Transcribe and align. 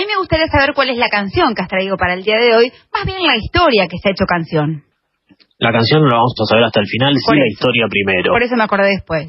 A 0.00 0.02
mí 0.02 0.08
me 0.08 0.16
gustaría 0.16 0.48
saber 0.48 0.72
cuál 0.72 0.88
es 0.88 0.96
la 0.96 1.10
canción 1.10 1.54
que 1.54 1.60
has 1.60 1.68
traído 1.68 1.98
para 1.98 2.14
el 2.14 2.24
día 2.24 2.40
de 2.40 2.56
hoy, 2.56 2.72
más 2.90 3.04
bien 3.04 3.20
la 3.20 3.36
historia 3.36 3.84
que 3.84 3.98
se 3.98 4.08
ha 4.08 4.12
hecho 4.12 4.24
canción. 4.24 4.82
La 5.58 5.72
canción 5.72 6.00
no 6.00 6.08
la 6.08 6.16
vamos 6.16 6.32
a 6.40 6.46
saber 6.48 6.64
hasta 6.64 6.80
el 6.80 6.86
final, 6.86 7.12
sí 7.12 7.36
la 7.36 7.46
historia 7.46 7.86
primero. 7.86 8.32
Por 8.32 8.42
eso 8.42 8.56
me 8.56 8.64
acordé 8.64 8.96
después. 8.96 9.28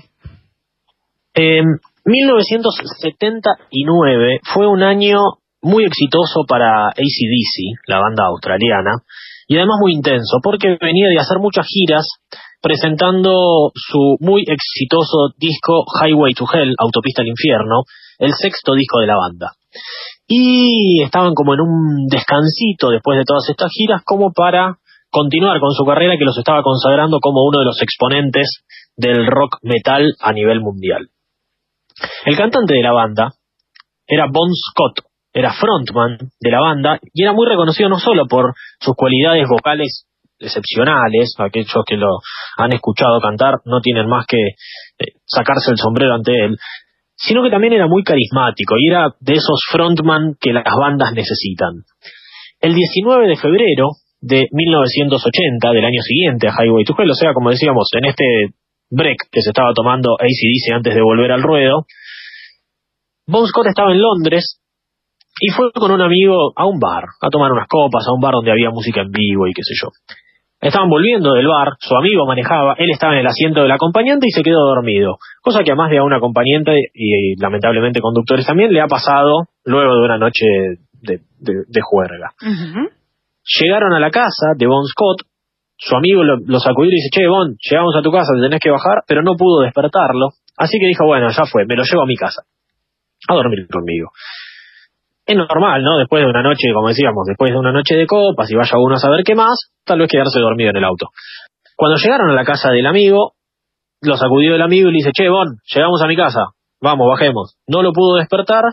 Eh, 1.35 1.59
1979 2.05 4.39
fue 4.47 4.65
un 4.65 4.81
año 4.81 5.19
muy 5.61 5.83
exitoso 5.83 6.45
para 6.47 6.87
ACDC, 6.87 7.83
la 7.87 7.99
banda 7.99 8.27
australiana, 8.31 9.03
y 9.47 9.57
además 9.57 9.75
muy 9.81 9.91
intenso, 9.91 10.39
porque 10.41 10.77
venía 10.79 11.09
de 11.09 11.19
hacer 11.19 11.39
muchas 11.39 11.67
giras 11.67 12.07
presentando 12.61 13.73
su 13.75 14.15
muy 14.21 14.45
exitoso 14.47 15.35
disco 15.37 15.83
Highway 15.99 16.33
to 16.33 16.45
Hell, 16.47 16.75
Autopista 16.79 17.23
al 17.23 17.27
Infierno, 17.27 17.83
el 18.19 18.31
sexto 18.31 18.73
disco 18.73 19.01
de 19.01 19.07
la 19.07 19.17
banda. 19.17 19.51
Y 20.33 21.03
estaban 21.03 21.33
como 21.33 21.53
en 21.55 21.59
un 21.59 22.07
descansito 22.07 22.89
después 22.89 23.17
de 23.17 23.25
todas 23.25 23.49
estas 23.49 23.69
giras 23.77 24.01
como 24.05 24.31
para 24.31 24.77
continuar 25.09 25.59
con 25.59 25.71
su 25.71 25.83
carrera 25.83 26.15
que 26.17 26.23
los 26.23 26.37
estaba 26.37 26.63
consagrando 26.63 27.19
como 27.19 27.43
uno 27.43 27.59
de 27.59 27.65
los 27.65 27.81
exponentes 27.81 28.63
del 28.95 29.27
rock 29.27 29.57
metal 29.61 30.07
a 30.21 30.31
nivel 30.31 30.61
mundial. 30.61 31.09
El 32.25 32.37
cantante 32.37 32.75
de 32.75 32.81
la 32.81 32.93
banda 32.93 33.33
era 34.07 34.27
Bon 34.31 34.49
Scott, 34.53 35.05
era 35.33 35.51
frontman 35.51 36.17
de 36.39 36.49
la 36.49 36.61
banda 36.61 36.97
y 37.13 37.23
era 37.23 37.33
muy 37.33 37.45
reconocido 37.45 37.89
no 37.89 37.99
solo 37.99 38.25
por 38.25 38.53
sus 38.79 38.95
cualidades 38.95 39.45
vocales 39.49 40.07
excepcionales, 40.39 41.35
aquellos 41.39 41.83
que 41.85 41.97
lo 41.97 42.07
han 42.57 42.71
escuchado 42.71 43.19
cantar 43.19 43.55
no 43.65 43.81
tienen 43.81 44.07
más 44.07 44.25
que 44.25 44.37
eh, 44.37 45.13
sacarse 45.25 45.71
el 45.71 45.77
sombrero 45.77 46.15
ante 46.15 46.31
él, 46.31 46.57
sino 47.21 47.43
que 47.43 47.49
también 47.49 47.73
era 47.73 47.87
muy 47.87 48.03
carismático 48.03 48.75
y 48.79 48.89
era 48.89 49.13
de 49.19 49.33
esos 49.33 49.61
frontman 49.71 50.35
que 50.39 50.53
las 50.53 50.63
bandas 50.79 51.13
necesitan. 51.13 51.85
El 52.59 52.73
19 52.73 53.27
de 53.27 53.35
febrero 53.37 53.89
de 54.21 54.47
1980, 54.51 55.71
del 55.71 55.85
año 55.85 56.01
siguiente 56.01 56.47
a 56.47 56.51
Highway 56.51 56.83
to 56.85 56.95
Hell, 56.97 57.09
o 57.09 57.15
sea, 57.15 57.33
como 57.33 57.49
decíamos, 57.49 57.89
en 57.93 58.05
este 58.05 58.25
break 58.89 59.17
que 59.31 59.41
se 59.41 59.49
estaba 59.49 59.73
tomando 59.73 60.13
ACDC 60.19 60.75
antes 60.75 60.93
de 60.93 61.01
volver 61.01 61.31
al 61.31 61.41
ruedo, 61.41 61.85
Bon 63.27 63.47
Scott 63.47 63.67
estaba 63.67 63.91
en 63.91 64.01
Londres 64.01 64.59
y 65.39 65.49
fue 65.49 65.71
con 65.71 65.91
un 65.91 66.01
amigo 66.01 66.53
a 66.55 66.65
un 66.65 66.79
bar, 66.79 67.05
a 67.21 67.29
tomar 67.29 67.51
unas 67.51 67.67
copas, 67.67 68.03
a 68.07 68.13
un 68.13 68.21
bar 68.21 68.33
donde 68.33 68.51
había 68.51 68.69
música 68.69 69.01
en 69.01 69.11
vivo 69.11 69.47
y 69.47 69.53
qué 69.53 69.61
sé 69.63 69.73
yo. 69.81 69.89
Estaban 70.61 70.89
volviendo 70.89 71.33
del 71.33 71.47
bar, 71.47 71.73
su 71.79 71.95
amigo 71.95 72.27
manejaba, 72.27 72.75
él 72.77 72.91
estaba 72.91 73.13
en 73.13 73.21
el 73.21 73.27
asiento 73.27 73.61
del 73.61 73.71
acompañante 73.71 74.27
y 74.27 74.31
se 74.31 74.43
quedó 74.43 74.59
dormido, 74.59 75.17
cosa 75.41 75.63
que 75.63 75.71
a 75.71 75.75
más 75.75 75.89
de 75.89 75.97
a 75.97 76.03
un 76.03 76.13
acompañante 76.13 76.77
y, 76.93 77.35
lamentablemente 77.41 77.99
conductores 77.99 78.45
también 78.45 78.71
le 78.71 78.79
ha 78.79 78.85
pasado 78.85 79.49
luego 79.65 79.95
de 79.95 80.05
una 80.05 80.19
noche 80.19 80.45
de, 81.01 81.81
juerga. 81.81 82.29
Llegaron 83.59 83.93
a 83.93 83.99
la 83.99 84.11
casa 84.11 84.53
de 84.55 84.67
Bon 84.67 84.85
Scott, 84.85 85.25
su 85.77 85.95
amigo 85.95 86.23
lo, 86.23 86.37
lo, 86.37 86.59
sacudió 86.59 86.91
y 86.91 86.95
dice, 86.95 87.09
che, 87.09 87.27
Bon, 87.27 87.57
llegamos 87.57 87.95
a 87.97 88.03
tu 88.03 88.11
casa, 88.11 88.31
te 88.35 88.41
tenés 88.43 88.59
que 88.59 88.69
bajar, 88.69 89.01
pero 89.07 89.23
no 89.23 89.33
pudo 89.35 89.63
despertarlo, 89.63 90.29
así 90.57 90.77
que 90.79 90.85
dijo, 90.85 91.07
bueno, 91.07 91.27
ya 91.29 91.43
fue, 91.51 91.65
me 91.65 91.75
lo 91.75 91.81
llevo 91.81 92.03
a 92.03 92.05
mi 92.05 92.15
casa, 92.15 92.43
a 93.27 93.33
dormir 93.33 93.65
conmigo 93.67 94.11
es 95.25 95.35
normal, 95.35 95.83
¿no? 95.83 95.97
Después 95.97 96.23
de 96.23 96.29
una 96.29 96.41
noche, 96.41 96.67
como 96.73 96.89
decíamos, 96.89 97.25
después 97.27 97.51
de 97.51 97.57
una 97.57 97.71
noche 97.71 97.95
de 97.95 98.07
copas 98.07 98.49
y 98.49 98.55
vaya 98.55 98.77
uno 98.77 98.95
a 98.95 98.99
saber 98.99 99.23
qué 99.23 99.35
más, 99.35 99.55
tal 99.85 99.99
vez 99.99 100.09
quedarse 100.09 100.39
dormido 100.39 100.71
en 100.71 100.77
el 100.77 100.83
auto. 100.83 101.07
Cuando 101.75 101.97
llegaron 101.97 102.29
a 102.29 102.33
la 102.33 102.43
casa 102.43 102.69
del 102.71 102.85
amigo, 102.85 103.33
lo 104.01 104.17
sacudió 104.17 104.55
el 104.55 104.61
amigo 104.61 104.89
y 104.89 104.91
le 104.91 104.97
dice, 104.97 105.11
che, 105.13 105.29
Bon, 105.29 105.57
llegamos 105.73 106.01
a 106.01 106.07
mi 106.07 106.15
casa, 106.15 106.47
vamos, 106.81 107.07
bajemos. 107.07 107.55
No 107.67 107.81
lo 107.81 107.93
pudo 107.93 108.17
despertar, 108.17 108.63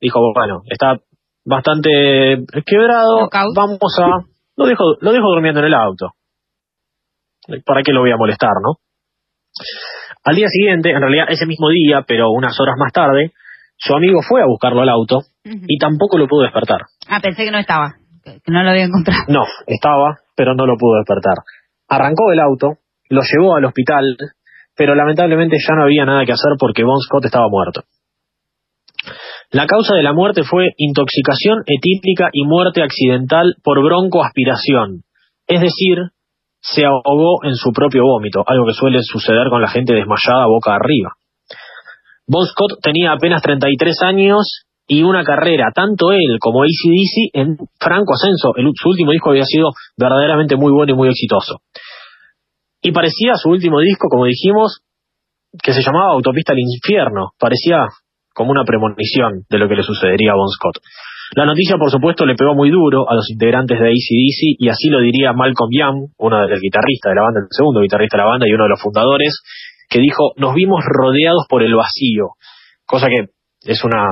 dijo, 0.00 0.20
bueno, 0.34 0.62
está 0.70 0.96
bastante 1.44 2.38
quebrado, 2.64 3.28
vamos 3.54 3.98
a... 4.00 4.24
Lo 4.56 4.66
dejo, 4.66 4.84
lo 5.00 5.12
dejo 5.12 5.26
durmiendo 5.26 5.60
en 5.60 5.66
el 5.66 5.74
auto. 5.74 6.12
¿Para 7.66 7.82
qué 7.82 7.92
lo 7.92 8.00
voy 8.00 8.12
a 8.12 8.16
molestar, 8.16 8.52
no? 8.62 8.76
Al 10.24 10.36
día 10.36 10.46
siguiente, 10.48 10.90
en 10.90 11.00
realidad 11.00 11.26
ese 11.28 11.46
mismo 11.46 11.68
día, 11.68 12.04
pero 12.06 12.30
unas 12.30 12.58
horas 12.60 12.76
más 12.78 12.92
tarde, 12.92 13.32
su 13.84 13.94
amigo 13.94 14.20
fue 14.26 14.40
a 14.40 14.46
buscarlo 14.46 14.80
al 14.80 14.88
auto 14.88 15.20
y 15.44 15.78
tampoco 15.78 16.16
lo 16.16 16.26
pudo 16.26 16.44
despertar. 16.44 16.80
Ah, 17.06 17.20
pensé 17.20 17.44
que 17.44 17.50
no 17.50 17.58
estaba, 17.58 17.96
que 18.24 18.50
no 18.50 18.62
lo 18.62 18.70
había 18.70 18.84
encontrado. 18.84 19.24
No, 19.28 19.44
estaba, 19.66 20.20
pero 20.34 20.54
no 20.54 20.64
lo 20.64 20.76
pudo 20.78 20.96
despertar. 20.96 21.44
Arrancó 21.88 22.32
el 22.32 22.40
auto, 22.40 22.78
lo 23.10 23.20
llevó 23.20 23.56
al 23.56 23.66
hospital, 23.66 24.16
pero 24.74 24.94
lamentablemente 24.94 25.58
ya 25.58 25.74
no 25.74 25.84
había 25.84 26.06
nada 26.06 26.24
que 26.24 26.32
hacer 26.32 26.52
porque 26.58 26.82
Bon 26.82 26.98
Scott 26.98 27.26
estaba 27.26 27.46
muerto. 27.50 27.82
La 29.50 29.66
causa 29.66 29.94
de 29.94 30.02
la 30.02 30.14
muerte 30.14 30.44
fue 30.44 30.70
intoxicación 30.78 31.62
etílica 31.66 32.30
y 32.32 32.46
muerte 32.46 32.82
accidental 32.82 33.56
por 33.62 33.84
broncoaspiración, 33.84 35.02
es 35.46 35.60
decir, 35.60 35.98
se 36.60 36.86
ahogó 36.86 37.44
en 37.44 37.54
su 37.54 37.70
propio 37.72 38.02
vómito, 38.02 38.42
algo 38.46 38.64
que 38.66 38.72
suele 38.72 39.00
suceder 39.02 39.50
con 39.50 39.60
la 39.60 39.68
gente 39.68 39.92
desmayada 39.92 40.46
boca 40.46 40.74
arriba. 40.74 41.12
Bon 42.26 42.46
Scott 42.46 42.80
tenía 42.82 43.12
apenas 43.12 43.42
33 43.42 43.96
años 44.02 44.64
y 44.86 45.02
una 45.02 45.24
carrera, 45.24 45.70
tanto 45.74 46.12
él 46.12 46.38
como 46.40 46.62
ACDC, 46.62 47.30
en 47.32 47.56
franco 47.78 48.14
ascenso. 48.14 48.52
su 48.80 48.88
último 48.88 49.12
disco 49.12 49.30
había 49.30 49.44
sido 49.44 49.70
verdaderamente 49.96 50.56
muy 50.56 50.72
bueno 50.72 50.92
y 50.92 50.96
muy 50.96 51.08
exitoso. 51.08 51.58
Y 52.82 52.92
parecía 52.92 53.34
su 53.36 53.48
último 53.48 53.80
disco, 53.80 54.08
como 54.10 54.26
dijimos, 54.26 54.80
que 55.62 55.72
se 55.72 55.82
llamaba 55.82 56.12
Autopista 56.12 56.52
al 56.52 56.58
Infierno. 56.60 57.30
Parecía 57.38 57.86
como 58.34 58.50
una 58.50 58.64
premonición 58.64 59.44
de 59.48 59.58
lo 59.58 59.68
que 59.68 59.76
le 59.76 59.82
sucedería 59.82 60.32
a 60.32 60.36
Bon 60.36 60.48
Scott. 60.48 60.82
La 61.36 61.46
noticia, 61.46 61.76
por 61.78 61.90
supuesto, 61.90 62.26
le 62.26 62.34
pegó 62.34 62.54
muy 62.54 62.70
duro 62.70 63.08
a 63.08 63.14
los 63.14 63.30
integrantes 63.30 63.78
de 63.78 63.88
ACDC 63.88 64.60
y 64.60 64.68
así 64.68 64.88
lo 64.88 65.00
diría 65.00 65.32
Malcolm 65.32 65.70
Young, 65.72 66.12
uno 66.18 66.42
de 66.42 66.48
los 66.48 66.60
guitarristas 66.60 67.10
de 67.10 67.16
la 67.16 67.22
banda, 67.22 67.40
el 67.40 67.46
segundo 67.50 67.80
guitarrista 67.80 68.18
de 68.18 68.22
la 68.22 68.28
banda 68.28 68.46
y 68.48 68.52
uno 68.52 68.64
de 68.64 68.70
los 68.70 68.82
fundadores, 68.82 69.40
que 69.88 70.00
dijo, 70.00 70.32
nos 70.36 70.54
vimos 70.54 70.80
rodeados 70.84 71.46
por 71.48 71.62
el 71.62 71.74
vacío, 71.74 72.30
cosa 72.86 73.08
que 73.08 73.30
es 73.64 73.84
una, 73.84 74.04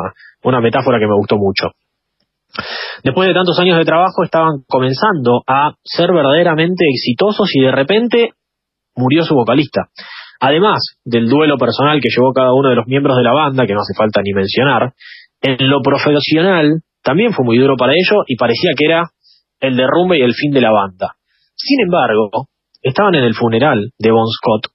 una 0.43 0.60
metáfora 0.60 0.99
que 0.99 1.06
me 1.06 1.16
gustó 1.16 1.37
mucho. 1.37 1.71
Después 3.03 3.28
de 3.28 3.34
tantos 3.34 3.59
años 3.59 3.78
de 3.78 3.84
trabajo 3.84 4.22
estaban 4.25 4.62
comenzando 4.69 5.43
a 5.47 5.72
ser 5.82 6.12
verdaderamente 6.12 6.84
exitosos 6.88 7.49
y 7.55 7.62
de 7.62 7.72
repente 7.72 8.31
murió 8.94 9.25
su 9.25 9.34
vocalista. 9.34 9.88
Además 10.41 10.81
del 11.05 11.28
duelo 11.28 11.56
personal 11.56 12.00
que 12.00 12.11
llevó 12.15 12.32
cada 12.32 12.53
uno 12.53 12.69
de 12.69 12.77
los 12.77 12.87
miembros 12.87 13.16
de 13.16 13.22
la 13.22 13.32
banda, 13.32 13.66
que 13.66 13.75
no 13.75 13.81
hace 13.81 13.94
falta 13.97 14.21
ni 14.22 14.32
mencionar, 14.32 14.93
en 15.41 15.69
lo 15.69 15.81
profesional 15.82 16.82
también 17.03 17.32
fue 17.32 17.44
muy 17.44 17.59
duro 17.59 17.77
para 17.77 17.93
ellos 17.93 18.25
y 18.27 18.37
parecía 18.37 18.72
que 18.77 18.87
era 18.87 19.11
el 19.61 19.77
derrumbe 19.77 20.19
y 20.19 20.22
el 20.22 20.34
fin 20.34 20.53
de 20.53 20.61
la 20.61 20.71
banda. 20.71 21.15
Sin 21.55 21.81
embargo, 21.81 22.49
estaban 22.82 23.15
en 23.15 23.25
el 23.25 23.34
funeral 23.34 23.93
de 23.99 24.11
Bon 24.11 24.27
Scott 24.27 24.72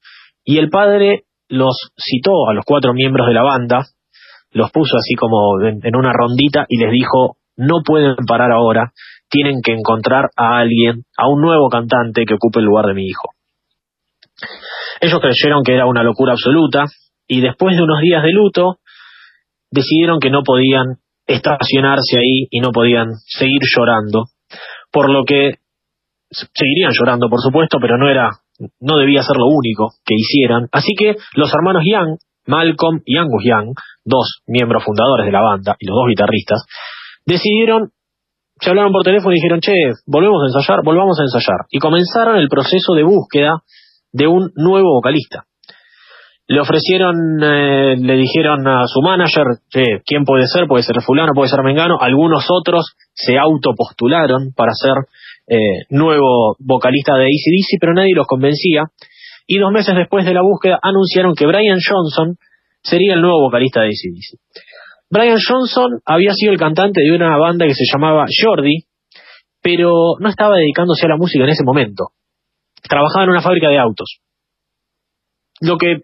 y 0.47 0.57
el 0.57 0.69
padre 0.69 1.25
los 1.49 1.91
citó 1.97 2.49
a 2.49 2.53
los 2.53 2.63
cuatro 2.65 2.93
miembros 2.93 3.27
de 3.27 3.33
la 3.33 3.43
banda 3.43 3.85
los 4.51 4.71
puso 4.71 4.97
así 4.97 5.13
como 5.15 5.61
en, 5.61 5.95
una 5.95 6.11
rondita 6.13 6.65
y 6.69 6.77
les 6.77 6.91
dijo, 6.91 7.37
no 7.57 7.81
pueden 7.85 8.15
parar 8.27 8.51
ahora, 8.51 8.91
tienen 9.29 9.61
que 9.61 9.73
encontrar 9.73 10.29
a 10.35 10.57
alguien, 10.57 11.03
a 11.17 11.27
un 11.27 11.41
nuevo 11.41 11.69
cantante 11.69 12.23
que 12.25 12.35
ocupe 12.35 12.59
el 12.59 12.65
lugar 12.65 12.85
de 12.85 12.93
mi 12.93 13.05
hijo. 13.05 13.33
Ellos 15.01 15.19
creyeron 15.19 15.63
que 15.63 15.73
era 15.73 15.85
una 15.85 16.01
locura 16.01 16.33
absoluta 16.33 16.85
y 17.27 17.41
después 17.41 17.75
de 17.75 17.83
unos 17.83 17.99
días 18.01 18.23
de 18.23 18.31
luto 18.31 18.77
decidieron 19.69 20.19
que 20.19 20.29
no 20.29 20.43
podían 20.43 20.97
estacionarse 21.25 22.17
ahí 22.17 22.47
y 22.49 22.61
no 22.61 22.71
podían 22.71 23.09
seguir 23.27 23.59
llorando, 23.75 24.25
por 24.91 25.11
lo 25.11 25.25
que 25.25 25.55
seguirían 26.31 26.91
llorando, 26.97 27.29
por 27.29 27.41
supuesto, 27.41 27.79
pero 27.81 27.97
no 27.97 28.09
era 28.09 28.29
no 28.79 28.97
debía 28.97 29.21
ser 29.23 29.37
lo 29.37 29.47
único 29.47 29.93
que 30.05 30.15
hicieran, 30.15 30.67
así 30.71 30.93
que 30.97 31.15
los 31.35 31.53
hermanos 31.53 31.83
Young 31.85 32.17
Malcolm 32.47 33.01
y 33.05 33.17
Angus 33.17 33.43
Young, 33.43 33.75
dos 34.03 34.41
miembros 34.47 34.83
fundadores 34.83 35.25
de 35.25 35.31
la 35.31 35.41
banda 35.41 35.75
y 35.79 35.85
los 35.85 35.95
dos 35.95 36.07
guitarristas, 36.09 36.63
decidieron, 37.25 37.91
se 38.59 38.69
hablaron 38.69 38.91
por 38.91 39.03
teléfono 39.03 39.33
y 39.33 39.35
dijeron, 39.35 39.59
che, 39.59 39.75
volvemos 40.07 40.41
a 40.41 40.47
ensayar, 40.47 40.83
volvamos 40.83 41.19
a 41.19 41.23
ensayar. 41.23 41.67
Y 41.69 41.79
comenzaron 41.79 42.37
el 42.37 42.47
proceso 42.47 42.95
de 42.95 43.03
búsqueda 43.03 43.61
de 44.11 44.27
un 44.27 44.51
nuevo 44.55 44.95
vocalista. 44.95 45.43
Le 46.49 46.61
ofrecieron, 46.61 47.43
eh, 47.43 47.97
le 47.99 48.15
dijeron 48.15 48.65
a 48.65 48.87
su 48.87 49.01
manager, 49.01 49.43
che, 49.69 49.83
¿quién 50.05 50.23
puede 50.23 50.47
ser? 50.47 50.65
Puede 50.65 50.83
ser 50.83 51.01
fulano, 51.05 51.33
puede 51.35 51.49
ser 51.49 51.61
mengano. 51.61 51.97
Algunos 51.99 52.47
otros 52.49 52.95
se 53.13 53.37
autopostularon 53.37 54.53
para 54.55 54.71
ser 54.73 54.93
eh, 55.47 55.85
nuevo 55.89 56.55
vocalista 56.59 57.15
de 57.15 57.25
ACDC, 57.25 57.79
pero 57.79 57.93
nadie 57.93 58.13
los 58.15 58.27
convencía 58.27 58.83
y 59.47 59.59
dos 59.59 59.71
meses 59.71 59.95
después 59.95 60.25
de 60.25 60.33
la 60.33 60.41
búsqueda 60.41 60.77
anunciaron 60.81 61.33
que 61.33 61.47
Brian 61.47 61.79
Johnson 61.79 62.35
sería 62.83 63.13
el 63.13 63.21
nuevo 63.21 63.41
vocalista 63.41 63.81
de 63.81 63.87
ACDC. 63.87 64.39
Brian 65.09 65.39
Johnson 65.39 66.01
había 66.05 66.33
sido 66.33 66.51
el 66.51 66.59
cantante 66.59 67.01
de 67.01 67.15
una 67.15 67.37
banda 67.37 67.65
que 67.65 67.73
se 67.73 67.85
llamaba 67.91 68.25
Jordi, 68.27 68.83
pero 69.61 70.15
no 70.19 70.29
estaba 70.29 70.57
dedicándose 70.57 71.05
a 71.05 71.09
la 71.09 71.17
música 71.17 71.45
en 71.45 71.49
ese 71.49 71.63
momento. 71.63 72.09
Trabajaba 72.83 73.23
en 73.23 73.31
una 73.31 73.41
fábrica 73.41 73.69
de 73.69 73.79
autos. 73.79 74.19
Lo 75.61 75.77
que 75.77 76.01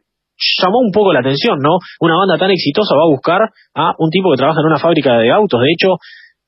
llamó 0.62 0.80
un 0.80 0.92
poco 0.92 1.14
la 1.14 1.20
atención, 1.20 1.60
¿no? 1.60 1.78
Una 2.00 2.16
banda 2.16 2.38
tan 2.38 2.52
exitosa 2.52 2.96
va 2.96 3.04
a 3.04 3.12
buscar 3.12 3.42
a 3.76 3.94
un 4.00 4.10
tipo 4.10 4.32
que 4.32 4.38
trabaja 4.38 4.62
en 4.62 4.68
una 4.68 4.80
fábrica 4.80 5.18
de 5.18 5.32
autos. 5.32 5.62
De 5.62 5.68
hecho, 5.72 5.98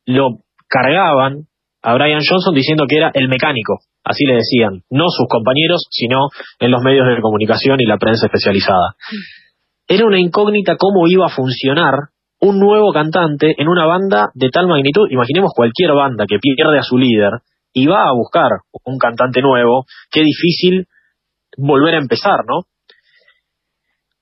lo 0.05 0.39
cargaban 0.67 1.47
a 1.85 1.93
Brian 1.93 2.21
Johnson 2.27 2.55
diciendo 2.55 2.85
que 2.89 2.97
era 2.97 3.11
el 3.13 3.29
mecánico, 3.29 3.77
así 4.03 4.25
le 4.25 4.41
decían, 4.41 4.81
no 4.89 5.05
sus 5.09 5.27
compañeros, 5.29 5.85
sino 5.91 6.29
en 6.59 6.71
los 6.71 6.81
medios 6.81 7.05
de 7.05 7.21
comunicación 7.21 7.79
y 7.79 7.85
la 7.85 7.97
prensa 7.97 8.25
especializada. 8.25 8.95
Era 9.87 10.07
una 10.07 10.19
incógnita 10.19 10.77
cómo 10.77 11.07
iba 11.07 11.27
a 11.27 11.29
funcionar 11.29 12.09
un 12.41 12.59
nuevo 12.59 12.91
cantante 12.91 13.53
en 13.55 13.67
una 13.67 13.85
banda 13.85 14.31
de 14.33 14.49
tal 14.49 14.65
magnitud. 14.65 15.07
Imaginemos 15.11 15.51
cualquier 15.55 15.91
banda 15.93 16.25
que 16.27 16.39
pierde 16.39 16.79
a 16.79 16.81
su 16.81 16.97
líder 16.97 17.33
y 17.71 17.85
va 17.85 18.09
a 18.09 18.13
buscar 18.13 18.49
un 18.83 18.97
cantante 18.97 19.41
nuevo, 19.41 19.85
qué 20.11 20.21
difícil 20.21 20.87
volver 21.55 21.93
a 21.93 21.99
empezar, 21.99 22.39
¿no? 22.47 22.63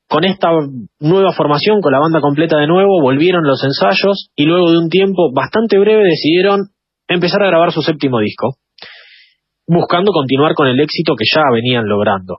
Con 0.06 0.24
esta 0.24 0.50
nueva 1.00 1.32
formación, 1.32 1.80
con 1.80 1.92
la 1.92 1.98
banda 1.98 2.20
completa 2.20 2.58
de 2.58 2.66
nuevo, 2.66 3.00
volvieron 3.00 3.42
los 3.44 3.64
ensayos 3.64 4.28
y 4.36 4.44
luego 4.44 4.70
de 4.70 4.78
un 4.78 4.90
tiempo 4.90 5.32
bastante 5.32 5.78
breve 5.78 6.04
decidieron 6.04 6.73
empezar 7.08 7.42
a 7.42 7.46
grabar 7.46 7.72
su 7.72 7.82
séptimo 7.82 8.18
disco, 8.20 8.56
buscando 9.66 10.12
continuar 10.12 10.54
con 10.54 10.68
el 10.68 10.80
éxito 10.80 11.14
que 11.16 11.24
ya 11.32 11.42
venían 11.52 11.86
logrando. 11.86 12.38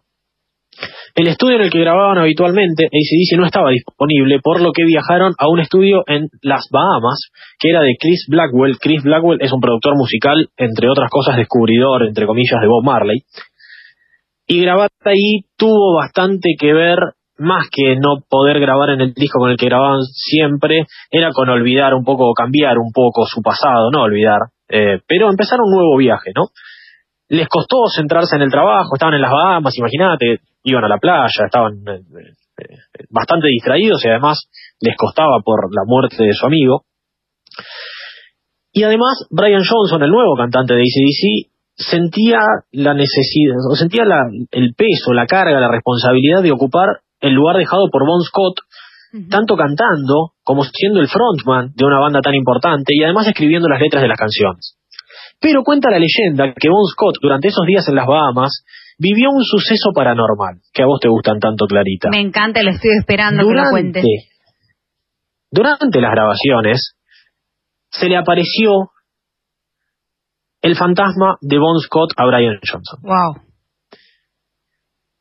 El 1.15 1.27
estudio 1.27 1.55
en 1.55 1.61
el 1.61 1.69
que 1.71 1.79
grababan 1.79 2.17
habitualmente, 2.17 2.87
ACDC 2.87 3.39
no 3.39 3.45
estaba 3.45 3.69
disponible, 3.69 4.39
por 4.43 4.61
lo 4.61 4.73
que 4.73 4.83
viajaron 4.83 5.33
a 5.37 5.47
un 5.47 5.61
estudio 5.61 6.03
en 6.07 6.27
las 6.41 6.67
Bahamas, 6.69 7.29
que 7.57 7.69
era 7.69 7.81
de 7.81 7.95
Chris 7.97 8.25
Blackwell. 8.27 8.77
Chris 8.79 9.01
Blackwell 9.01 9.41
es 9.41 9.53
un 9.53 9.61
productor 9.61 9.95
musical, 9.95 10.49
entre 10.57 10.89
otras 10.89 11.09
cosas, 11.09 11.37
descubridor, 11.37 12.05
entre 12.05 12.25
comillas, 12.25 12.59
de 12.59 12.67
Bob 12.67 12.83
Marley. 12.83 13.19
Y 14.45 14.61
grabar 14.61 14.89
ahí 15.05 15.45
tuvo 15.57 15.95
bastante 15.95 16.55
que 16.59 16.73
ver, 16.73 16.97
más 17.37 17.67
que 17.71 17.95
no 17.95 18.23
poder 18.29 18.59
grabar 18.59 18.91
en 18.91 19.01
el 19.01 19.13
disco 19.13 19.39
con 19.39 19.51
el 19.51 19.57
que 19.57 19.65
grababan 19.65 20.01
siempre, 20.03 20.85
era 21.11 21.31
con 21.31 21.49
olvidar 21.49 21.93
un 21.93 22.03
poco, 22.03 22.33
cambiar 22.33 22.77
un 22.77 22.91
poco 22.91 23.25
su 23.25 23.41
pasado, 23.41 23.91
no 23.91 24.03
olvidar, 24.03 24.39
eh, 24.69 24.99
pero 25.07 25.29
empezar 25.29 25.59
un 25.61 25.71
nuevo 25.71 25.97
viaje, 25.97 26.31
¿no? 26.35 26.47
Les 27.27 27.47
costó 27.47 27.87
centrarse 27.93 28.35
en 28.35 28.43
el 28.43 28.51
trabajo, 28.51 28.95
estaban 28.95 29.15
en 29.15 29.21
las 29.21 29.31
Bahamas, 29.31 29.77
imagínate, 29.77 30.39
iban 30.63 30.83
a 30.83 30.87
la 30.87 30.97
playa, 30.97 31.45
estaban 31.45 31.73
eh, 31.87 32.01
eh, 32.57 32.77
bastante 33.09 33.47
distraídos 33.47 34.03
y 34.05 34.09
además 34.09 34.47
les 34.79 34.95
costaba 34.95 35.39
por 35.43 35.73
la 35.75 35.83
muerte 35.85 36.23
de 36.23 36.33
su 36.33 36.45
amigo. 36.45 36.83
Y 38.71 38.83
además, 38.83 39.25
Brian 39.29 39.63
Johnson, 39.63 40.03
el 40.03 40.11
nuevo 40.11 40.35
cantante 40.35 40.73
de 40.73 40.81
ACDC, 40.81 41.51
sentía 41.77 42.39
la 42.71 42.93
necesidad, 42.93 43.55
o 43.69 43.75
sentía 43.75 44.03
el 44.51 44.73
peso, 44.75 45.13
la 45.13 45.25
carga, 45.25 45.59
la 45.59 45.71
responsabilidad 45.71 46.41
de 46.41 46.51
ocupar 46.51 47.01
el 47.19 47.33
lugar 47.33 47.57
dejado 47.57 47.89
por 47.91 48.05
Bon 48.05 48.21
Scott, 48.21 48.59
tanto 49.29 49.55
cantando 49.55 50.33
como 50.43 50.63
siendo 50.63 50.99
el 50.99 51.07
frontman 51.07 51.71
de 51.73 51.85
una 51.85 51.99
banda 51.99 52.19
tan 52.21 52.35
importante 52.35 52.93
y 52.93 53.03
además 53.03 53.27
escribiendo 53.27 53.69
las 53.69 53.79
letras 53.79 54.01
de 54.01 54.09
las 54.09 54.17
canciones. 54.17 54.77
Pero 55.39 55.63
cuenta 55.63 55.89
la 55.89 55.99
leyenda 55.99 56.53
que 56.53 56.69
Bon 56.69 56.85
Scott, 56.85 57.15
durante 57.21 57.47
esos 57.47 57.65
días 57.65 57.87
en 57.87 57.95
las 57.95 58.07
Bahamas, 58.07 58.63
vivió 58.97 59.29
un 59.31 59.43
suceso 59.43 59.91
paranormal, 59.93 60.61
que 60.73 60.83
a 60.83 60.85
vos 60.85 60.99
te 60.99 61.09
gustan 61.09 61.39
tanto, 61.39 61.65
Clarita. 61.65 62.09
Me 62.11 62.21
encanta, 62.21 62.63
lo 62.63 62.71
estoy 62.71 62.91
esperando 62.99 63.43
durante, 63.43 64.01
que 64.01 64.07
Durante 65.51 66.01
las 66.01 66.11
grabaciones, 66.11 66.95
se 67.89 68.07
le 68.07 68.17
apareció 68.17 68.91
el 70.61 70.75
fantasma 70.75 71.37
de 71.41 71.57
Bon 71.59 71.79
Scott 71.79 72.11
a 72.17 72.25
Brian 72.25 72.59
Johnson. 72.59 72.99
Wow. 73.03 73.43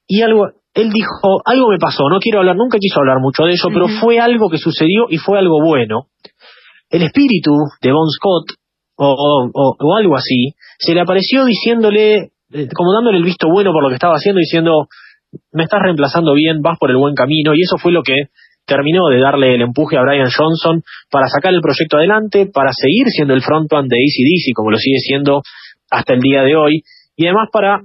Y 0.07 0.23
algo, 0.23 0.53
él 0.75 0.91
dijo, 0.91 1.41
algo 1.45 1.69
me 1.71 1.79
pasó, 1.79 2.09
no 2.11 2.19
quiero 2.19 2.41
hablar, 2.41 2.57
nunca 2.57 2.79
quiso 2.79 2.99
hablar 2.99 3.19
mucho 3.21 3.45
de 3.45 3.53
eso, 3.53 3.69
pero 3.73 3.87
fue 4.01 4.19
algo 4.19 4.51
que 4.51 4.59
sucedió 4.59 5.07
y 5.09 5.19
fue 5.19 5.39
algo 5.39 5.63
bueno. 5.65 6.09
El 6.91 7.03
espíritu 7.03 7.53
de 7.81 7.93
Bon 7.93 8.09
Scott, 8.11 8.59
o, 8.97 9.51
o 9.53 9.97
algo 9.97 10.17
así, 10.17 10.55
se 10.79 10.95
le 10.95 11.01
apareció 11.01 11.45
diciéndole, 11.45 12.33
eh, 12.53 12.69
como 12.75 12.93
dándole 12.93 13.19
el 13.19 13.25
visto 13.25 13.49
bueno 13.49 13.73
por 13.73 13.83
lo 13.83 13.89
que 13.89 13.95
estaba 13.95 14.15
haciendo, 14.15 14.41
diciendo, 14.41 14.89
me 15.53 15.65
estás 15.65 15.81
reemplazando 15.83 16.35
bien, 16.35 16.61
vas 16.61 16.79
por 16.79 16.91
el 16.91 16.97
buen 16.97 17.15
camino, 17.15 17.55
y 17.55 17.63
eso 17.63 17.79
fue 17.79 17.93
lo 17.93 18.03
que 18.03 18.15
terminó 18.67 19.09
de 19.09 19.21
darle 19.21 19.55
el 19.55 19.63
empuje 19.63 19.97
a 19.97 20.03
Brian 20.03 20.31
Johnson 20.31 20.83
para 21.11 21.27
sacar 21.29 21.53
el 21.55 21.61
proyecto 21.61 21.99
adelante, 21.99 22.47
para 22.53 22.71
seguir 22.73 23.07
siendo 23.09 23.35
el 23.35 23.43
frontman 23.43 23.89
de 23.89 23.97
ACDC, 23.97 24.55
como 24.55 24.71
lo 24.71 24.79
sigue 24.79 24.99
siendo 24.99 25.43
hasta 25.91 26.15
el 26.15 26.21
día 26.21 26.43
de 26.43 26.57
hoy, 26.57 26.83
y 27.17 27.27
además 27.27 27.49
para 27.53 27.83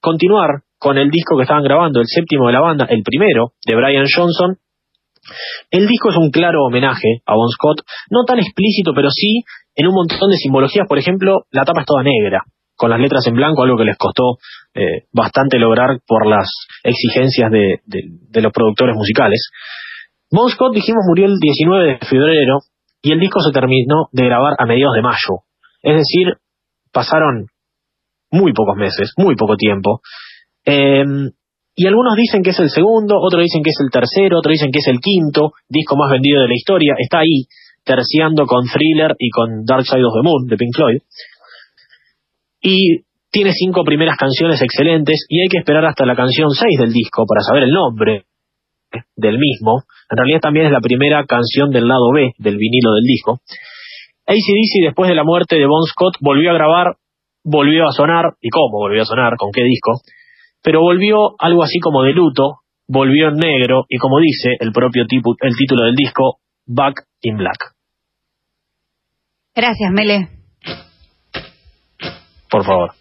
continuar 0.00 0.62
con 0.80 0.96
el 0.96 1.10
disco 1.10 1.36
que 1.36 1.42
estaban 1.42 1.62
grabando, 1.62 2.00
el 2.00 2.06
séptimo 2.08 2.46
de 2.46 2.54
la 2.54 2.60
banda, 2.60 2.86
el 2.88 3.02
primero, 3.02 3.52
de 3.66 3.76
Brian 3.76 4.06
Johnson. 4.08 4.56
El 5.70 5.86
disco 5.86 6.08
es 6.08 6.16
un 6.16 6.30
claro 6.30 6.64
homenaje 6.64 7.20
a 7.26 7.34
Bon 7.34 7.48
Scott, 7.50 7.84
no 8.08 8.24
tan 8.24 8.38
explícito, 8.38 8.92
pero 8.94 9.10
sí 9.10 9.44
en 9.76 9.86
un 9.86 9.94
montón 9.94 10.30
de 10.30 10.36
simbologías, 10.36 10.88
por 10.88 10.98
ejemplo, 10.98 11.44
la 11.50 11.64
tapa 11.64 11.82
es 11.82 11.86
toda 11.86 12.02
negra, 12.02 12.42
con 12.74 12.88
las 12.88 12.98
letras 12.98 13.26
en 13.26 13.34
blanco, 13.34 13.62
algo 13.62 13.76
que 13.76 13.84
les 13.84 13.98
costó 13.98 14.38
eh, 14.74 15.04
bastante 15.12 15.58
lograr 15.58 16.00
por 16.06 16.26
las 16.26 16.48
exigencias 16.82 17.50
de, 17.50 18.40
los 18.40 18.52
productores 18.52 18.96
musicales. 18.96 19.50
Bon 20.30 20.48
Scott, 20.48 20.74
dijimos, 20.74 21.04
murió 21.06 21.26
el 21.26 21.36
19 21.38 21.86
de 21.86 21.98
febrero 22.06 22.58
y 23.02 23.12
el 23.12 23.20
disco 23.20 23.40
se 23.40 23.52
terminó 23.52 24.08
de 24.12 24.24
grabar 24.24 24.54
a 24.58 24.64
mediados 24.64 24.94
de 24.96 25.02
mayo. 25.02 25.44
Es 25.82 25.96
decir, 25.98 26.34
pasaron 26.90 27.46
muy 28.30 28.52
pocos 28.52 28.76
meses, 28.76 29.12
muy 29.18 29.36
poco 29.36 29.56
tiempo. 29.56 30.00
Em, 30.70 31.30
y 31.74 31.86
algunos 31.86 32.14
dicen 32.14 32.42
que 32.42 32.50
es 32.50 32.60
el 32.60 32.70
segundo, 32.70 33.16
otros 33.18 33.42
dicen 33.42 33.62
que 33.62 33.70
es 33.70 33.80
el 33.82 33.90
tercero, 33.90 34.38
otros 34.38 34.52
dicen 34.52 34.70
que 34.70 34.78
es 34.78 34.86
el 34.86 35.00
quinto 35.00 35.52
disco 35.68 35.96
más 35.96 36.10
vendido 36.12 36.42
de 36.42 36.48
la 36.48 36.54
historia. 36.54 36.94
Está 36.98 37.20
ahí, 37.20 37.46
terciando 37.84 38.46
con 38.46 38.66
Thriller 38.66 39.16
y 39.18 39.30
con 39.30 39.64
Dark 39.64 39.84
Side 39.84 40.04
of 40.04 40.14
the 40.14 40.22
Moon 40.22 40.46
de 40.46 40.56
Pink 40.56 40.74
Floyd. 40.76 41.00
Y 42.62 43.02
tiene 43.32 43.52
cinco 43.52 43.82
primeras 43.84 44.16
canciones 44.16 44.60
excelentes 44.62 45.24
y 45.28 45.40
hay 45.40 45.48
que 45.48 45.58
esperar 45.58 45.84
hasta 45.86 46.04
la 46.04 46.14
canción 46.14 46.50
6 46.50 46.78
del 46.78 46.92
disco 46.92 47.24
para 47.26 47.42
saber 47.42 47.64
el 47.64 47.70
nombre 47.70 48.26
del 49.16 49.38
mismo. 49.38 49.84
En 50.10 50.18
realidad 50.18 50.40
también 50.40 50.66
es 50.66 50.72
la 50.72 50.80
primera 50.80 51.24
canción 51.24 51.70
del 51.70 51.88
lado 51.88 52.12
B 52.12 52.32
del 52.38 52.58
vinilo 52.58 52.92
del 52.94 53.04
disco. 53.04 53.40
ACDC 54.26 54.86
después 54.86 55.08
de 55.08 55.14
la 55.14 55.24
muerte 55.24 55.56
de 55.56 55.66
Bon 55.66 55.82
Scott 55.86 56.14
volvió 56.20 56.50
a 56.50 56.54
grabar, 56.54 56.96
volvió 57.42 57.88
a 57.88 57.92
sonar, 57.92 58.34
¿y 58.40 58.50
cómo 58.50 58.78
volvió 58.78 59.02
a 59.02 59.06
sonar? 59.06 59.34
¿Con 59.36 59.50
qué 59.52 59.62
disco? 59.62 60.02
Pero 60.62 60.80
volvió 60.80 61.34
algo 61.38 61.62
así 61.62 61.78
como 61.78 62.02
de 62.02 62.12
luto, 62.12 62.60
volvió 62.88 63.28
en 63.28 63.36
negro 63.36 63.84
y 63.88 63.98
como 63.98 64.18
dice 64.18 64.50
el 64.60 64.72
propio 64.72 65.06
tipo, 65.06 65.34
el 65.40 65.56
título 65.56 65.84
del 65.84 65.94
disco, 65.94 66.38
Back 66.66 67.04
in 67.22 67.36
Black. 67.36 67.74
Gracias, 69.54 69.90
Mele 69.92 70.40
por 72.50 72.64
favor. 72.64 72.99